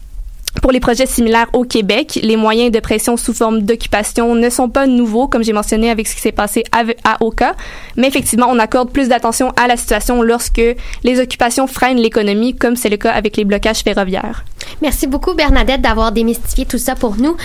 [0.61, 4.69] pour les projets similaires au Québec, les moyens de pression sous forme d'occupation ne sont
[4.69, 7.55] pas nouveaux, comme j'ai mentionné avec ce qui s'est passé à, à Oka,
[7.97, 10.61] mais effectivement, on accorde plus d'attention à la situation lorsque
[11.05, 14.45] les occupations freinent l'économie, comme c'est le cas avec les blocages ferroviaires.
[14.83, 17.37] Merci beaucoup, Bernadette, d'avoir démystifié tout ça pour nous.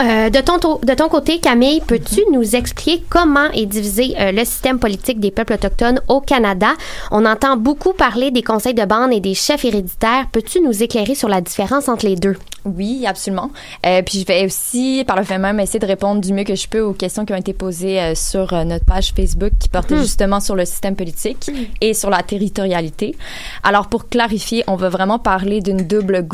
[0.00, 4.30] Euh, de, ton, to- de ton côté, Camille, peux-tu nous expliquer comment est divisé euh,
[4.32, 6.68] le système politique des peuples autochtones au Canada?
[7.10, 10.26] On entend beaucoup parler des conseils de bande et des chefs héréditaires.
[10.32, 12.36] Peux-tu nous éclairer sur la différence entre les deux?
[12.76, 13.50] Oui, absolument.
[13.86, 16.54] Euh, puis je vais aussi, par le fait même, essayer de répondre du mieux que
[16.54, 19.68] je peux aux questions qui ont été posées euh, sur euh, notre page Facebook qui
[19.68, 20.02] portait Mhm.
[20.02, 21.50] justement sur le système politique
[21.80, 23.16] et sur la territorialité.
[23.62, 26.26] Alors, pour clarifier, on va vraiment parler d'une double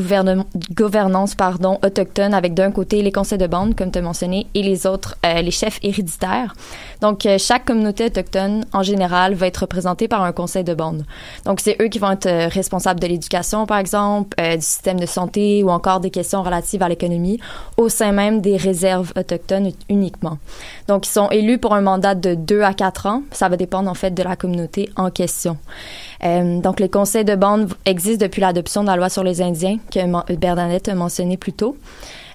[0.75, 4.63] gouvernance pardon, autochtone avec d'un côté les conseils de bande, comme tu as mentionné, et
[4.63, 6.55] les autres, euh, les chefs héréditaires.
[7.05, 11.05] Donc, euh, chaque communauté autochtone, en général, va être représentée par un conseil de bande.
[11.45, 14.99] Donc, c'est eux qui vont être euh, responsables de l'éducation, par exemple, euh, du système
[14.99, 17.39] de santé ou encore des questions relatives à l'économie
[17.77, 20.39] au sein même des réserves autochtones uniquement.
[20.89, 23.23] Donc, ils sont élus pour un mandat de 2 à 4 ans.
[23.33, 25.59] Ça va dépendre, en fait, de la communauté en question.
[26.23, 30.35] Donc, les conseils de bande existent depuis l'adoption de la loi sur les Indiens que
[30.37, 31.77] Bernadette a mentionné plus tôt.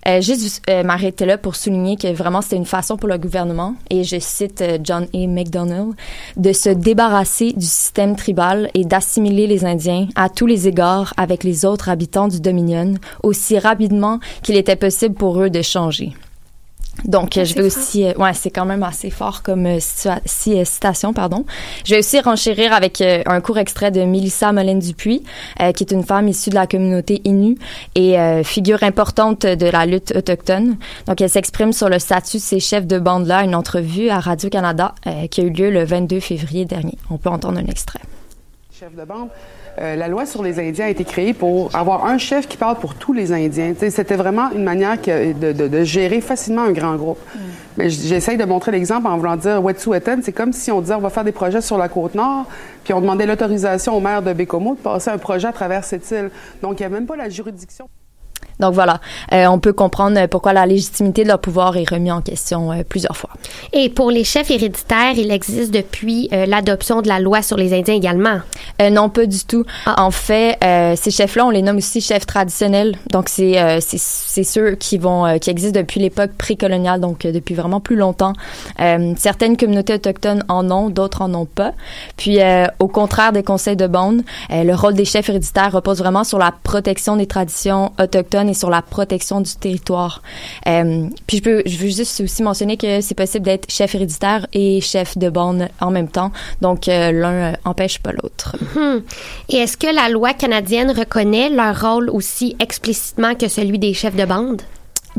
[0.07, 3.75] Euh, juste euh, m'arrêter là pour souligner que vraiment c'était une façon pour le gouvernement,
[3.89, 5.27] et je cite euh, John A.
[5.27, 5.87] McDonnell,
[6.37, 11.43] de se débarrasser du système tribal et d'assimiler les Indiens à tous les égards avec
[11.43, 16.13] les autres habitants du Dominion aussi rapidement qu'il était possible pour eux de changer.
[17.05, 20.59] Donc, euh, je vais aussi, euh, ouais, c'est quand même assez fort comme euh, si,
[20.59, 21.45] euh, citation, pardon.
[21.85, 25.23] Je vais aussi renchérir avec euh, un court extrait de Mélissa Molène Dupuis,
[25.61, 27.57] euh, qui est une femme issue de la communauté Innu
[27.95, 30.77] et euh, figure importante de la lutte autochtone.
[31.07, 34.93] Donc, elle s'exprime sur le statut de ces chefs de bande-là, une entrevue à Radio-Canada
[35.07, 36.97] euh, qui a eu lieu le 22 février dernier.
[37.09, 37.99] On peut entendre un extrait.
[38.77, 39.29] chef de bande.
[39.77, 42.75] Euh, la loi sur les Indiens a été créée pour avoir un chef qui parle
[42.77, 43.73] pour tous les Indiens.
[43.89, 47.19] C'était vraiment une manière de, de- de gérer facilement un grand groupe.
[47.77, 50.95] Mais j- j'essaye de montrer l'exemple en voulant dire Wet'suwet'en, c'est comme si on disait
[50.95, 52.45] on va faire des projets sur la côte nord,
[52.83, 56.09] puis on demandait l'autorisation au maire de Bécomo de passer un projet à travers cette
[56.11, 56.29] île.
[56.61, 57.87] Donc il n'y a même pas la juridiction.
[58.59, 58.99] Donc voilà,
[59.31, 62.83] Euh, on peut comprendre pourquoi la légitimité de leur pouvoir est remise en question euh,
[62.87, 63.29] plusieurs fois.
[63.73, 67.73] Et pour les chefs héréditaires, il existe depuis euh, l'adoption de la loi sur les
[67.73, 68.39] Indiens également?
[68.81, 69.65] Euh, non, pas du tout.
[69.85, 72.97] En fait, euh, ces chefs-là, on les nomme aussi chefs traditionnels.
[73.11, 77.31] Donc, c'est euh, c'est ceux qui vont euh, qui existent depuis l'époque précoloniale, donc euh,
[77.31, 78.33] depuis vraiment plus longtemps.
[78.79, 81.73] Euh, certaines communautés autochtones en ont, d'autres en ont pas.
[82.17, 85.99] Puis, euh, au contraire des conseils de bande, euh, le rôle des chefs héréditaires repose
[85.99, 90.21] vraiment sur la protection des traditions autochtones et sur la protection du territoire.
[90.67, 94.47] Euh, puis, je peux, je veux juste aussi mentionner que c'est possible d'être chef héréditaire
[94.53, 96.31] et chef de bande en même temps.
[96.61, 98.55] Donc, euh, l'un euh, empêche pas l'autre.
[98.75, 98.99] Hmm.
[99.49, 104.15] Et est-ce que la loi canadienne reconnaît leur rôle aussi explicitement que celui des chefs
[104.15, 104.61] de bande?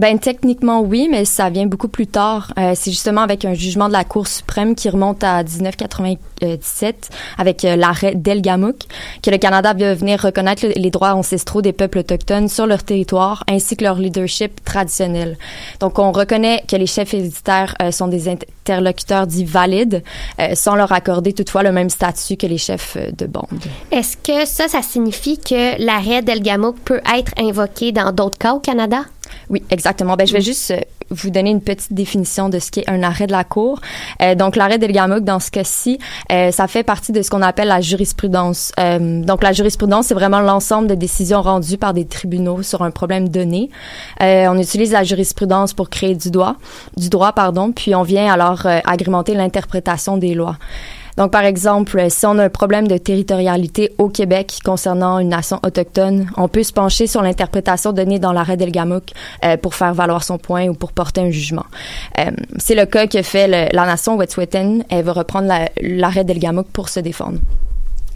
[0.01, 2.55] Ben techniquement oui, mais ça vient beaucoup plus tard.
[2.59, 7.67] Euh, c'est justement avec un jugement de la Cour suprême qui remonte à 1997 avec
[7.67, 8.77] euh, l'arrêt d'Elgamook
[9.23, 12.83] que le Canada va venir reconnaître le- les droits ancestraux des peuples autochtones sur leur
[12.83, 15.37] territoire ainsi que leur leadership traditionnel.
[15.81, 20.03] Donc on reconnaît que les chefs héréditaires euh, sont des interlocuteurs dits valides
[20.41, 23.45] euh, sans leur accorder toutefois le même statut que les chefs de bande.
[23.93, 28.61] Est-ce que ça, ça signifie que l'arrêt d'Elgamook peut être invoqué dans d'autres cas au
[28.61, 29.03] Canada?
[29.49, 30.17] Oui, exactement.
[30.17, 33.27] Ben, je vais juste euh, vous donner une petite définition de ce qu'est un arrêt
[33.27, 33.81] de la Cour.
[34.23, 35.99] Euh, donc, l'arrêt d'Elgamook, dans ce cas-ci,
[36.31, 38.73] euh, ça fait partie de ce qu'on appelle la jurisprudence.
[38.79, 42.91] Euh, donc, la jurisprudence, c'est vraiment l'ensemble de décisions rendues par des tribunaux sur un
[42.91, 43.71] problème donné.
[44.23, 46.57] Euh, on utilise la jurisprudence pour créer du droit,
[46.97, 50.57] du droit, pardon, puis on vient alors euh, agrémenter l'interprétation des lois.
[51.21, 55.61] Donc, par exemple, si on a un problème de territorialité au Québec concernant une nation
[55.63, 59.11] autochtone, on peut se pencher sur l'interprétation donnée dans l'arrêt d'Elgamook
[59.45, 61.67] euh, pour faire valoir son point ou pour porter un jugement.
[62.19, 64.79] Euh, c'est le cas que fait la nation Wet'suwet'en.
[64.89, 67.39] Elle va reprendre la- l'arrêt d'Elgamook pour se défendre.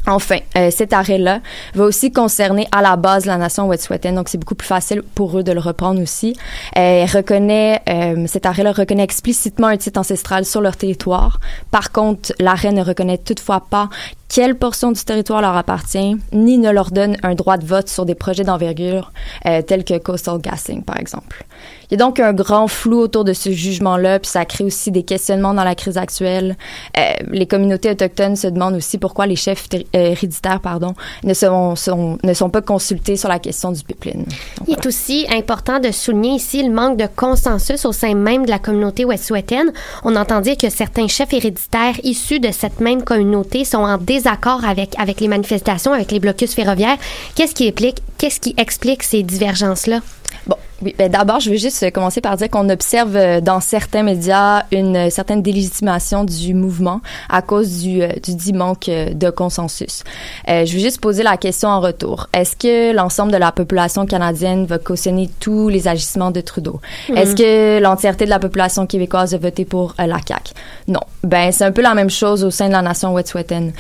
[0.07, 1.41] Enfin, euh, cet arrêt-là
[1.75, 5.39] va aussi concerner à la base la nation Wet'suwet'en, donc c'est beaucoup plus facile pour
[5.39, 6.37] eux de le reprendre aussi.
[6.77, 11.41] Euh, reconnaît, euh, cet arrêt-là reconnaît explicitement un titre ancestral sur leur territoire.
[11.71, 13.89] Par contre, l'arrêt ne reconnaît toutefois pas
[14.35, 18.05] quelle portion du territoire leur appartient, ni ne leur donne un droit de vote sur
[18.05, 19.13] des projets d'envergure
[19.47, 21.45] euh, tels que Coastal Gasing, par exemple.
[21.89, 24.91] Il y a donc un grand flou autour de ce jugement-là, puis ça crée aussi
[24.91, 26.57] des questionnements dans la crise actuelle.
[26.99, 31.77] Euh, les communautés autochtones se demandent aussi pourquoi les chefs euh, héréditaires pardon, ne, sont,
[31.77, 34.25] sont- ne sont pas consultés sur la question du pipeline.
[34.67, 38.51] Il est aussi important de souligner ici le manque de consensus au sein même de
[38.51, 39.67] la communauté wet'suwet'en.
[40.03, 44.24] On entend dire que certains chefs héréditaires issus de cette même communauté sont en désaccord
[44.27, 46.97] avec, avec les manifestations, avec les blocus ferroviaires.
[47.35, 50.01] Qu'est-ce qui explique, qu'est-ce qui explique ces divergences-là?
[50.47, 53.61] Bon, oui, ben d'abord, je veux juste euh, commencer par dire qu'on observe euh, dans
[53.61, 58.91] certains médias une euh, certaine délégitimation du mouvement à cause du, euh, du dit manque
[58.91, 60.03] de consensus.
[60.47, 62.27] Je veux juste poser la question en retour.
[62.35, 66.81] Est-ce que l'ensemble de la population canadienne va cautionner tous les agissements de Trudeau?
[67.09, 67.17] Mhm.
[67.17, 70.53] Est-ce que l'entièreté de la population québécoise a voté pour la CAQ?
[70.89, 71.01] Non.
[71.23, 73.71] Ben, c'est un peu la même chose au sein de la nation Wet'suwet'en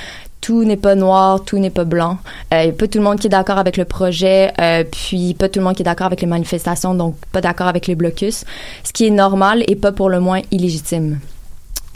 [0.44, 2.18] tout n'est pas noir, tout n'est pas blanc.
[2.50, 5.58] A pas tout le monde qui est d'accord avec le projet, euh, puis pas tout
[5.58, 8.44] le monde qui est d'accord avec les manifestations, donc pas d'accord avec les blocus,
[8.84, 11.18] ce qui est normal et pas pour le moins illégitime.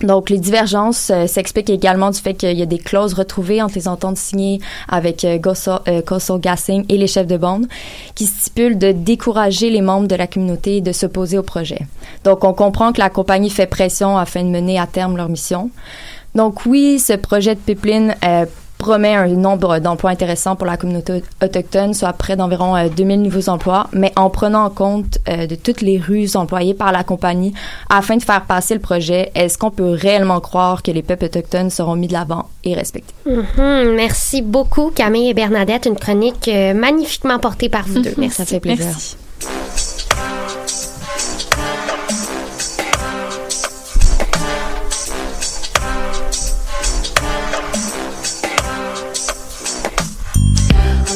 [0.03, 3.75] Donc, les divergences euh, s'expliquent également du fait qu'il y a des clauses retrouvées entre
[3.75, 7.67] les ententes signées avec euh, Coastal euh, Gasing et les chefs de bande
[8.15, 11.81] qui stipulent de décourager les membres de la communauté de s'opposer au projet.
[12.23, 15.71] Donc, on comprend que la compagnie fait pression afin de mener à terme leur mission.
[16.35, 18.47] Donc, oui, ce projet de pipeline euh,
[18.79, 23.49] promet un nombre d'emplois intéressants pour la communauté autochtone, soit près d'environ euh, 2000 nouveaux
[23.49, 27.53] emplois, mais en prenant en compte euh, de toutes les ruses employées par la compagnie
[27.91, 31.71] afin de faire passer le projet, est-ce qu'on peut réellement croire que les peuples autochtones
[31.71, 33.15] seront mis de l'avant et respectés?
[33.27, 33.95] Mhm.
[33.97, 35.87] Merci beaucoup, Camille et Bernadette.
[35.87, 38.15] Une chronique euh, magnifiquement portée par vous deux.
[38.19, 38.37] Merci.
[38.37, 38.87] Ça fait plaisir.
[38.87, 39.17] Merci.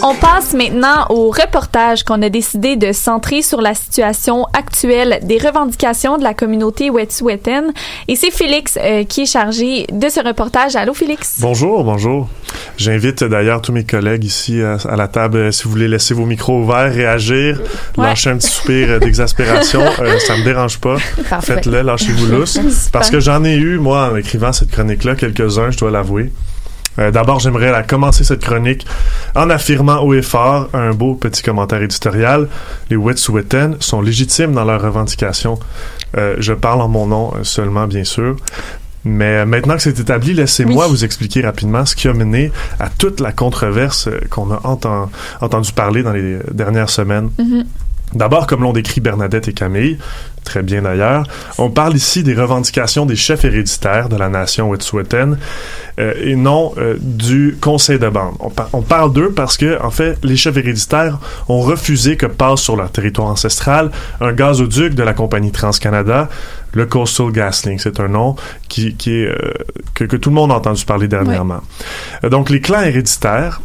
[0.04, 5.38] On passe maintenant au reportage qu'on a décidé de centrer sur la situation actuelle des
[5.38, 7.68] revendications de la communauté Wet'suwet'en.
[8.08, 10.74] Et c'est Félix euh, qui est chargé de ce reportage.
[10.74, 11.36] Allô, Félix?
[11.40, 12.28] Bonjour, bonjour.
[12.78, 16.14] J'invite d'ailleurs tous mes collègues ici à, à la table, euh, si vous voulez laisser
[16.14, 17.60] vos micros ouverts, réagir,
[17.96, 18.06] Ouais.
[18.06, 20.96] lâcher un petit soupir euh, d'exaspération, euh, ça me dérange pas.
[21.42, 22.58] Faites-le, lâchez-vous lousse.
[22.92, 26.32] Parce que j'en ai eu, moi, en écrivant cette chronique-là, quelques-uns, je dois l'avouer.
[26.98, 28.86] Euh, D'abord, j'aimerais la commencer cette chronique
[29.34, 32.48] en affirmant haut et fort un beau petit commentaire éditorial.
[32.90, 35.58] Les Wet'suwet'en sont légitimes dans leurs revendications.
[36.18, 38.36] Euh, je parle en mon nom euh, seulement, bien sûr.
[39.04, 43.18] Mais maintenant que c'est établi, laissez-moi vous expliquer rapidement ce qui a mené à toute
[43.18, 45.08] la controverse qu'on a enten-
[45.40, 47.30] entendu parler dans les dernières semaines.
[47.38, 47.64] Mhm.
[48.14, 49.98] D'abord, comme l'ont décrit Bernadette et Camille,
[50.44, 51.24] très bien d'ailleurs,
[51.58, 55.36] on parle ici des revendications des chefs héréditaires de la nation Wet'suwet'en
[55.98, 58.34] euh, et non euh, du conseil de bande.
[58.40, 62.26] On, par- on parle d'eux parce que, en fait, les chefs héréditaires ont refusé que
[62.26, 63.90] passe sur leur territoire ancestral
[64.20, 66.28] un gazoduc de la compagnie TransCanada,
[66.72, 67.80] le Coastal GasLink.
[67.80, 68.36] C'est un nom
[68.68, 69.36] qui, qui est, euh,
[69.94, 71.60] que, que tout le monde a entendu parler dernièrement.
[72.24, 73.60] Euh, Donc, les clans héréditaires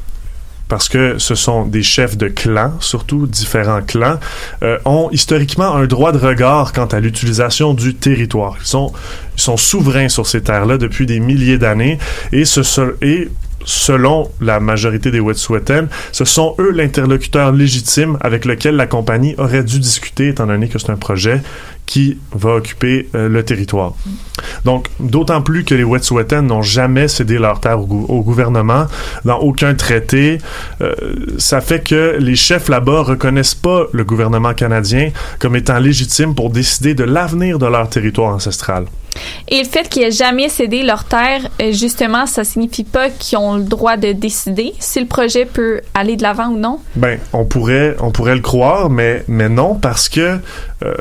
[0.68, 4.20] parce que ce sont des chefs de clans, surtout différents clans,
[4.64, 8.58] euh, ont historiquement un droit de regard quant à l'utilisation du territoire.
[8.62, 12.00] Ils sont, souverains sur ces terres-là depuis des milliers d'années
[12.32, 12.44] et,
[13.02, 13.30] et
[13.66, 19.64] selon la majorité des Wet'suwet'en, ce sont eux l'interlocuteur légitime avec lequel la compagnie aurait
[19.64, 21.42] dû discuter, étant donné que c'est un projet
[21.88, 23.94] qui va occuper euh, le territoire.
[24.66, 28.86] Donc, d'autant plus que les Wet'suwet'en n'ont jamais cédé leur terre au, gou- au gouvernement
[29.26, 30.38] dans aucun traité.
[30.82, 30.94] Euh,
[31.40, 35.10] ça fait que les chefs là-bas reconnaissent pas le gouvernement canadien
[35.40, 38.86] comme étant légitime pour décider de l'avenir de leur territoire ancestral.
[39.48, 43.40] Et le fait qu'ils aient jamais cédé leur terre, euh, justement, ça signifie pas qu'ils
[43.40, 46.80] ont le droit de décider si le projet peut aller de l'avant ou non?
[46.96, 50.38] Ben, on pourrait, on pourrait le croire, mais, mais non, parce que
[50.84, 50.94] euh,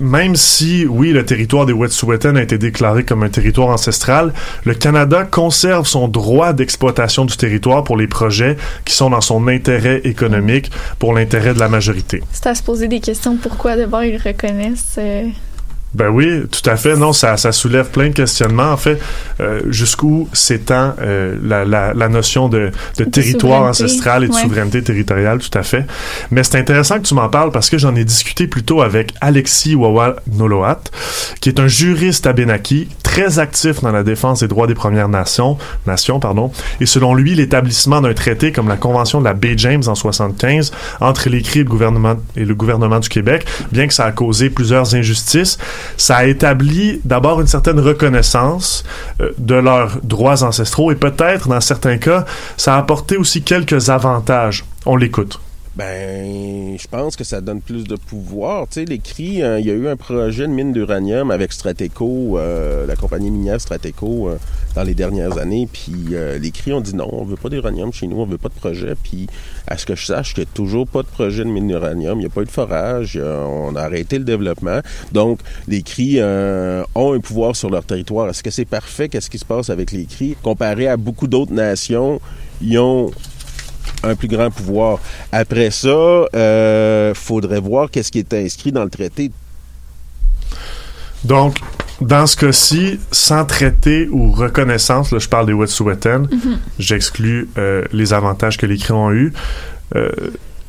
[0.00, 4.32] même si, oui, le territoire des Wet'suwet'en a été déclaré comme un territoire ancestral,
[4.64, 9.48] le Canada conserve son droit d'exploitation du territoire pour les projets qui sont dans son
[9.48, 12.22] intérêt économique, pour l'intérêt de la majorité.
[12.32, 13.36] C'est à se poser des questions.
[13.36, 15.24] Pourquoi d'abord ils reconnaissent euh,
[15.94, 16.96] Ben oui, tout à fait.
[16.96, 18.72] Non, ça, ça soulève plein de questionnements.
[18.72, 19.00] En fait,
[19.40, 24.32] euh, jusqu'où s'étend euh, la, la, la notion de, de De territoire ancestral et de
[24.32, 24.42] ouais.
[24.42, 25.86] souveraineté territoriale, tout à fait.
[26.30, 29.74] Mais c'est intéressant que tu m'en parles parce que j'en ai discuté plutôt avec Alexis
[29.74, 30.80] Wawa Noloat,
[31.40, 35.56] qui est un juriste abénaki très actif dans la défense des droits des Premières Nations,
[35.86, 36.50] nations pardon.
[36.80, 40.72] Et selon lui, l'établissement d'un traité comme la Convention de la Baie James en 75
[41.00, 44.12] entre les CRI et le gouvernement, et le gouvernement du Québec, bien que ça a
[44.12, 45.58] causé plusieurs injustices,
[45.96, 48.84] ça a établi d'abord une certaine reconnaissance
[49.20, 52.24] euh, de leurs droits ancestraux et peut-être, dans certains cas,
[52.56, 54.64] ça a apporté aussi quelques avantages.
[54.86, 55.40] On l'écoute.
[55.76, 58.68] Ben, je pense que ça donne plus de pouvoir.
[58.68, 61.52] Tu sais, les cris, euh, il y a eu un projet de mine d'uranium avec
[61.52, 64.36] Strateco, euh, la compagnie minière Strateco, euh,
[64.76, 65.68] dans les dernières années.
[65.72, 68.38] Puis euh, les cris ont dit non, on veut pas d'uranium chez nous, on veut
[68.38, 68.94] pas de projet.
[69.02, 69.26] Puis
[69.66, 72.18] à ce que je sache, il n'y a toujours pas de projet de mine d'uranium,
[72.18, 74.78] il n'y a pas eu de forage, on a arrêté le développement.
[75.10, 78.28] Donc, les cris euh, ont un pouvoir sur leur territoire.
[78.28, 79.08] Est-ce que c'est parfait?
[79.08, 80.36] Qu'est-ce qui se passe avec les cris?
[80.40, 82.20] Comparé à beaucoup d'autres nations,
[82.62, 83.10] ils ont
[84.06, 84.98] un plus grand pouvoir.
[85.32, 89.30] Après ça, euh, faudrait voir qu'est-ce qui est inscrit dans le traité.
[91.24, 91.56] Donc,
[92.00, 96.58] dans ce cas-ci, sans traité ou reconnaissance, là, je parle des Wet'suwet'en, Mhm.
[96.78, 99.32] j'exclus euh, les avantages que les CRI ont eus.
[99.96, 100.10] Euh,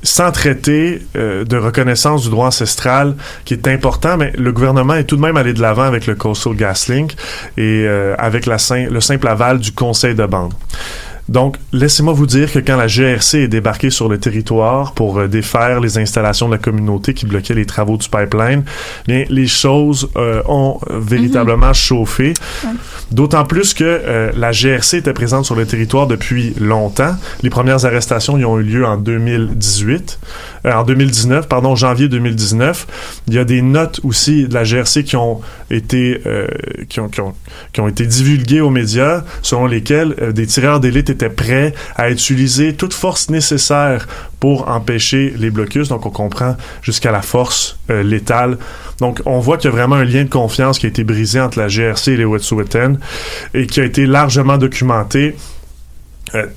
[0.04, 5.06] sans traité euh, de reconnaissance du droit ancestral, qui est important, mais le gouvernement est
[5.06, 7.14] tout de même allé de l'avant avec le Coastal GasLink
[7.58, 8.58] et euh, avec la
[8.90, 10.54] le simple aval du Conseil de bande.
[11.28, 15.28] Donc, laissez-moi vous dire que quand la GRC est débarquée sur le territoire pour euh,
[15.28, 18.64] défaire les installations de la communauté qui bloquaient les travaux du pipeline,
[19.08, 22.34] bien, les choses euh, ont euh, véritablement chauffé.
[23.12, 27.16] D'autant plus que euh, la GRC était présente sur le territoire depuis longtemps.
[27.44, 30.20] Les premières arrestations y ont eu lieu en 2018,
[30.66, 32.88] euh, en 2019, pardon, janvier 2019.
[33.28, 36.48] Il y a des notes aussi de la GRC qui ont été euh,
[36.90, 37.34] qui, ont, qui, ont,
[37.74, 42.74] qui ont été divulguées aux médias, selon lesquelles des tireurs d'élite étaient prêts à utiliser
[42.76, 44.08] toute force nécessaire
[44.40, 45.90] pour empêcher les blocus.
[45.90, 48.58] Donc on comprend jusqu'à la force euh, létale.
[49.00, 51.40] Donc on voit qu'il y a vraiment un lien de confiance qui a été brisé
[51.42, 52.96] entre la GRC et les Wet'suwet'en
[53.54, 55.36] et qui a été largement documenté.
[56.34, 56.48] Euh,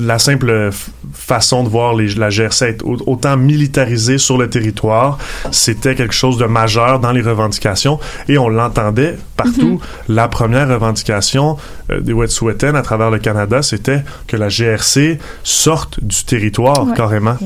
[0.00, 0.70] la simple
[1.12, 5.16] façon de voir les, la GRC être au- autant militarisée sur le territoire,
[5.52, 9.80] c'était quelque chose de majeur dans les revendications et on l'entendait partout.
[10.08, 11.56] La première revendication
[11.90, 16.94] euh, des Wet'suwet'en à travers le Canada, c'était que la GRC sorte du territoire Ouais.
[16.96, 17.36] carrément.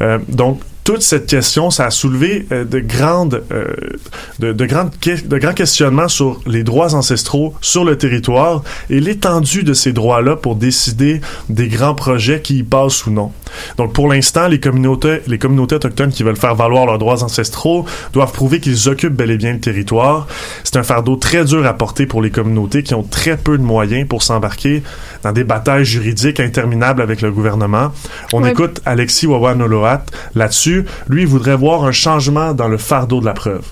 [0.00, 0.60] Euh, donc
[0.90, 3.76] toute cette question, ça a soulevé euh, de grandes, euh,
[4.40, 10.34] de, grands questionnements sur les droits ancestraux sur le territoire et l'étendue de ces droits-là
[10.34, 13.30] pour décider des grands projets qui y passent ou non.
[13.76, 17.84] Donc, pour l'instant, les communautés, les communautés autochtones qui veulent faire valoir leurs droits ancestraux
[18.12, 20.26] doivent prouver qu'ils occupent bel et bien le territoire.
[20.64, 23.62] C'est un fardeau très dur à porter pour les communautés qui ont très peu de
[23.62, 24.82] moyens pour s'embarquer
[25.22, 27.92] dans des batailles juridiques interminables avec le gouvernement.
[28.32, 28.50] On Ouais.
[28.52, 30.84] écoute Alexis Wawa-Noloat là-dessus.
[31.08, 33.62] Lui, il voudrait voir un changement dans le fardeau de la preuve.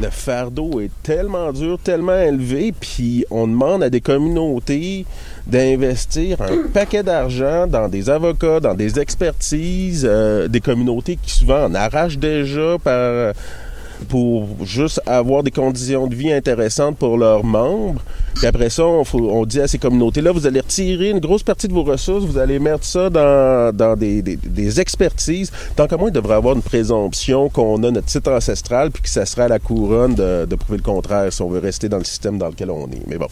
[0.00, 5.04] Le fardeau est tellement dur, tellement élevé, puis on demande à des communautés
[5.46, 11.64] d'investir un paquet d'argent dans des avocats, dans des expertises, euh, des communautés qui souvent
[11.66, 13.34] en arrachent déjà par
[14.08, 18.00] pour juste avoir des conditions de vie intéressantes pour leurs membres.
[18.34, 21.72] Puis après ça, on, dit à ces communautés-là, vous allez retirer une grosse partie de
[21.72, 25.52] vos ressources, vous allez mettre ça dans, dans des, des- des expertises.
[25.76, 29.08] Tant qu'à moins, il devrait avoir une présomption qu'on a notre titre ancestral, puis que
[29.08, 31.98] ça serait à la couronne de, de prouver le contraire si on veut rester dans
[31.98, 33.02] le système dans lequel on est.
[33.06, 33.28] Mais bon.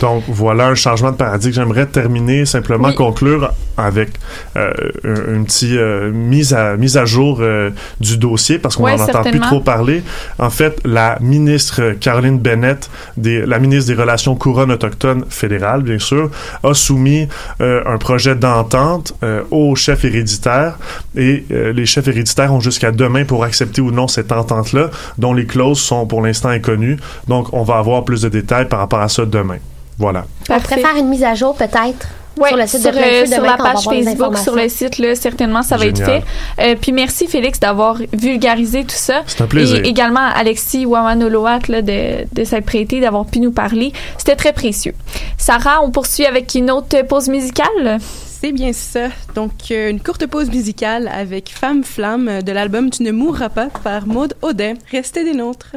[0.00, 1.52] Donc voilà un changement de paradigme.
[1.54, 2.94] J'aimerais terminer simplement Oui.
[2.94, 4.10] conclure avec
[4.56, 4.72] euh,
[5.04, 7.70] un, un petit euh, mise à mise à jour euh,
[8.00, 10.02] du dossier parce qu'on Ouais, n'en entend plus trop parler.
[10.38, 15.98] En fait, la ministre Caroline Bennett, des, la ministre des Relations couronnes autochtones fédérales, bien
[15.98, 16.30] sûr,
[16.62, 17.28] a soumis
[17.60, 20.76] euh, un projet d'entente euh, aux chefs héréditaires
[21.16, 25.32] et euh, les chefs héréditaires ont jusqu'à demain pour accepter ou non cette entente-là, dont
[25.32, 26.96] les clauses sont pour l'instant inconnues.
[27.28, 29.58] Donc, on va avoir plus de détails par rapport à ça demain.
[29.98, 30.24] Voilà.
[30.50, 33.06] On pourrait faire une mise à jour peut-être Ouais, sur le site sur, de Plein
[33.06, 36.02] euh, sur la page Facebook, sur le site, là, certainement, ça va Génial.
[36.02, 36.26] être
[36.58, 36.72] fait.
[36.72, 39.22] Euh, puis merci, Félix, d'avoir vulgarisé tout ça.
[39.26, 39.84] C'est un plaisir.
[39.84, 43.92] Et également Alexis Wawanoloat là, de, de s'être prêté, d'avoir pu nous parler.
[44.18, 44.94] C'était très précieux.
[45.38, 47.98] Sarah, on poursuit avec une autre pause musicale?
[48.00, 49.08] C'est bien ça.
[49.36, 53.68] Donc, euh, une courte pause musicale avec Femme Flamme de l'album Tu ne mourras pas
[53.84, 54.74] par Maude Audet.
[54.90, 55.76] Restez des nôtres.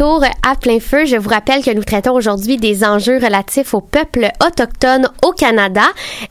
[0.00, 4.28] À plein feu, je vous rappelle que nous traitons aujourd'hui des enjeux relatifs aux peuples
[4.46, 5.82] autochtones au Canada.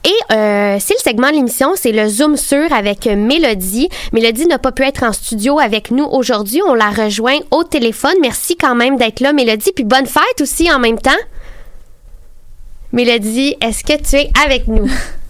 [0.06, 3.90] Et euh, c'est le segment de l'émission, c'est le Zoom sur avec Mélodie.
[4.14, 6.62] Mélodie n'a pas pu être en studio avec nous aujourd'hui.
[6.66, 8.16] On la rejoint au téléphone.
[8.22, 9.72] Merci quand même d'être là, Mélodie.
[9.76, 11.12] Puis bonne fête aussi en même temps.
[12.94, 14.90] Mélodie, est-ce que tu es avec nous?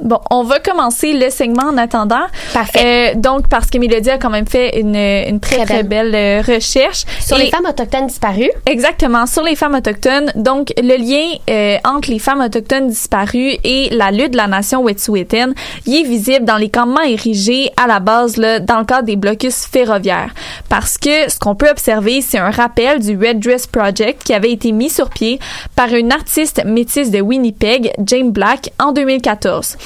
[0.00, 2.26] Bon, on va commencer le segment en attendant.
[2.54, 3.14] Parfait.
[3.16, 6.40] Euh, donc, parce que Mélodie a quand même fait une, une très, très, belle, euh,
[6.40, 7.04] recherche.
[7.20, 8.50] Sur les femmes autochtones disparues.
[8.66, 10.30] Exactement, sur les femmes autochtones.
[10.36, 14.84] Donc, le lien euh, entre les femmes autochtones disparues et la lutte de la nation
[14.84, 15.52] wet'suwet'en,
[15.86, 19.16] il est visible dans les campements érigés à la base, là, dans le cadre des
[19.16, 20.32] blocus ferroviaires.
[20.68, 24.52] Parce que ce qu'on peut observer, c'est un rappel du Red Dress Project qui avait
[24.52, 25.40] été mis sur pied
[25.74, 29.76] par une artiste métisse de Winnipeg, Jane Black, en 2014.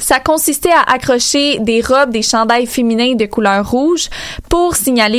[0.00, 4.08] Ça consistait à accrocher des robes, des chandails féminins de couleur rouge
[4.48, 5.00] pour signaler